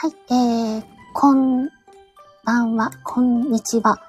[0.00, 1.68] はい、えー、こん
[2.44, 4.00] ばんは、こんにちは。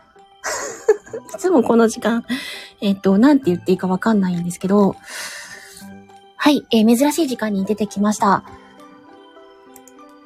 [1.34, 2.23] いつもこの時間、
[2.80, 4.96] えっ、と、なんて言っていいかわかんないんですけど、
[6.36, 8.44] はい、えー、珍しい時間に出てきました。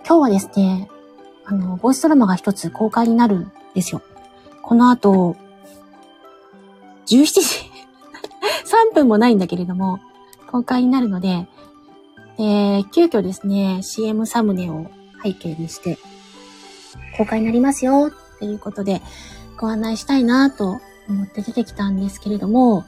[0.05, 0.89] 今日はですね、
[1.45, 4.02] あの、ボイスドラマが一つ公開になるんですよ。
[4.64, 5.38] この後、
[7.05, 7.41] 17時
[8.91, 10.02] 3分もないんだけれども、
[10.51, 11.47] 公開になるので、
[12.37, 14.87] えー、急遽ですね、CM サムネを
[15.23, 15.97] 背景にして、
[17.18, 19.01] 公開になりますよっていうことで、
[19.57, 22.86] ご案内したいなと思って出てきたんですけれども、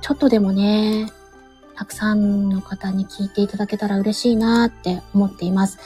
[0.00, 1.10] ちょっとでもね、
[1.76, 5.78] たくさんの方に聞いていただけたら嬉しいなって思っています。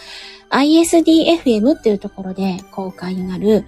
[0.51, 3.65] ISDFM っていうところで公開になる、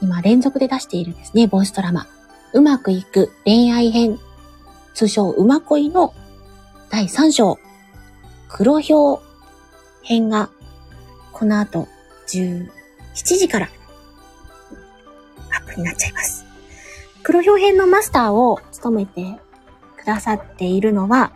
[0.00, 2.06] 今連続で出しているですね、ボイスドラマ。
[2.52, 4.18] うまくいく恋愛編、
[4.94, 6.12] 通称うま恋の
[6.90, 7.58] 第3章、
[8.54, 9.22] 黒表
[10.02, 10.50] 編が、
[11.32, 11.88] この後
[12.28, 12.68] 17
[13.24, 13.70] 時から
[15.50, 16.44] アップになっちゃいます。
[17.22, 19.40] 黒表編のマスターを務めて
[19.96, 21.32] くださっているのは、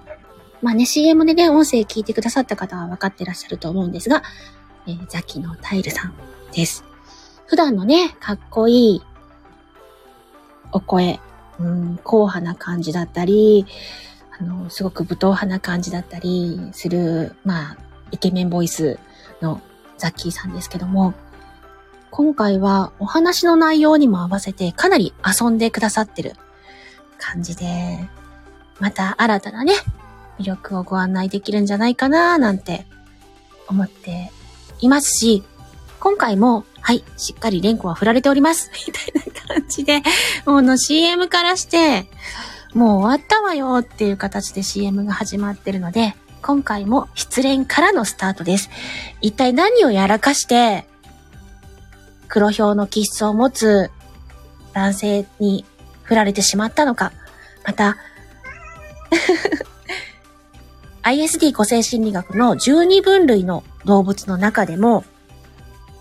[0.60, 4.22] まあね、CM でね、音声聞いてくださった方は分かってらっしゃると思うんですが、
[4.86, 6.14] えー、ザキのタイルさん
[6.52, 6.84] です。
[7.46, 9.02] 普段のね、かっこいい
[10.70, 11.18] お声、
[11.58, 13.64] うん、硬派な感じだったり、
[14.38, 17.76] あの、すごく武闘派な感じだったりする、まあ、
[18.10, 18.98] イケメンボイス
[19.40, 19.60] の
[19.98, 21.14] ザッキーさんですけども、
[22.10, 26.34] 今回はお話の内容にも合わせてかなり遊んでくださってる
[27.18, 28.08] 感じで、
[28.78, 29.72] また新たなね、
[30.38, 32.86] 魅力をご案内できるんじゃないかななんて
[33.68, 34.30] 思って
[34.80, 35.42] いますし、
[35.98, 38.70] 今回も、はい、しっかり連呼は振られております。
[38.86, 40.02] みたいな感じで、
[40.44, 42.06] もうの CM からして、
[42.76, 48.68] もう終わったわよっていう形で CM が始まってるので、今回も失恋からのスタートです。
[49.22, 50.86] 一体何をやらかして、
[52.28, 53.90] 黒表の気質を持つ
[54.74, 55.64] 男性に
[56.02, 57.12] 振られてしまったのか、
[57.64, 57.96] また、
[61.02, 65.02] ISD 個性心理学の12分類の動物の中でも、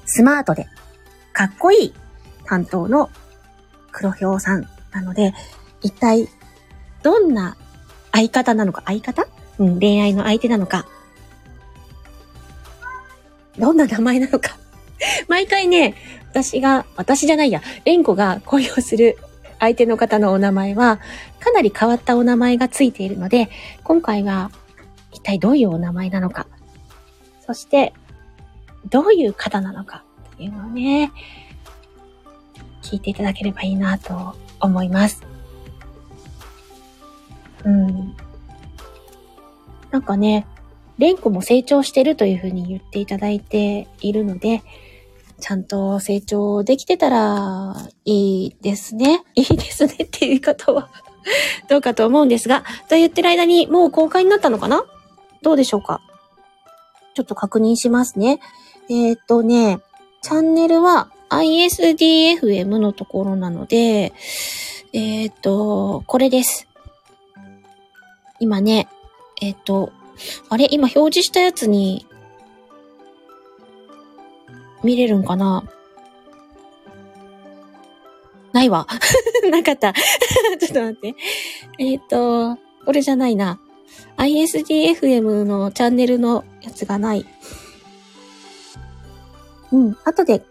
[0.05, 0.67] スマートで
[1.31, 1.93] かっこいい
[2.43, 3.09] 担当の
[3.93, 5.33] 黒表さんなので、
[5.81, 6.27] 一体
[7.05, 7.55] どんな
[8.11, 9.27] 相方なのか、相方？
[9.59, 10.87] うん、恋愛の相手なのか、
[13.59, 14.57] どんな名前なのか。
[15.29, 15.93] 毎回ね、
[16.31, 19.19] 私が、私じゃないや、レンコが恋をする
[19.59, 20.99] 相手の方のお名前は、
[21.39, 23.49] かなり変わったお名前がついているので、
[23.83, 24.49] 今回は
[25.11, 26.47] 一体どういうお名前なのか、
[27.45, 27.93] そして、
[28.89, 31.11] どういう方なのかっていうのをね、
[32.81, 35.24] 聞いていただければいいなと思います。
[39.95, 40.45] なんかね、
[40.97, 44.61] レンコも成長してるというふうに言っていただいているので、
[45.39, 49.23] ちゃんと成長できてたらいいですね。
[49.35, 50.89] いいですねっていう方は
[51.69, 54.83] どうかと思うんですが、と言ってる間にもう公開になったのかな？
[55.41, 56.01] どうでしょうか？
[57.13, 58.41] ちょっと確認しますね。
[58.89, 59.79] えー、っとね、
[60.21, 64.11] チャンネルは ISDFM のところなので、
[64.91, 66.67] えー、っと、これです。
[68.41, 68.89] 今ね、
[69.41, 69.91] えっ、と、
[70.49, 70.67] あれ？
[70.71, 72.05] 今表示したやつに、
[74.83, 75.63] 見れるんかな？
[78.53, 78.87] ないわ。
[79.51, 79.93] なかった。
[80.59, 81.15] ちょっと待って。
[81.79, 83.59] えっ、と、これじゃないな。
[84.17, 87.25] ISDFM のチャンネルのやつがない。
[89.71, 89.97] うん。
[90.05, 90.45] 後で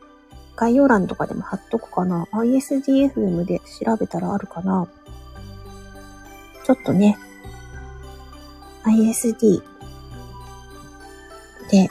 [0.56, 2.27] 概要欄とかでも貼っとくかな。
[2.33, 4.87] ISDFM で調べたらあるかな。
[6.65, 7.19] ちょっとね、
[8.84, 9.62] ISD
[11.71, 11.91] で、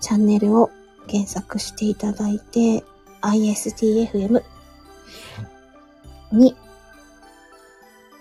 [0.00, 0.70] チャンネルを
[1.06, 2.84] 検索していただいて、
[3.22, 4.42] ISDFM
[6.32, 6.56] に、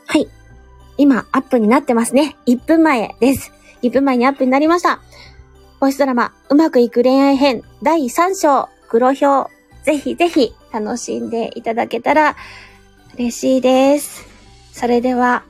[0.08, 0.28] はい。
[0.98, 2.38] 今、アップになってますね。
[2.46, 3.52] 1分前です。
[3.82, 5.02] 1分前にアップになりました。
[5.80, 9.54] ボイスドラマ、うまくいく恋愛編第3章、黒表。
[9.84, 12.36] ぜひぜひ楽しんでいただけたら
[13.16, 14.26] 嬉しいです。
[14.74, 15.44] それでは、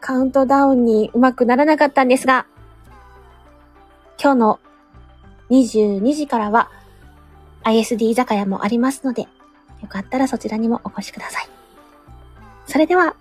[0.00, 2.46] カウントダウンにうまくならなかったんですが、
[4.22, 4.60] 今日の
[5.50, 6.70] 22時からは
[7.64, 11.48] ISD 居酒屋もありますので、よかったらそちらにもお越しください。
[12.66, 13.16] それでは、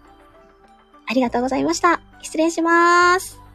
[1.07, 2.01] ありがとうございました。
[2.21, 3.48] 失礼します。